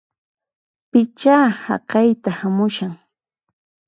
Pichá 0.89 1.37
haqayta 1.63 2.29
hamushan! 2.39 2.93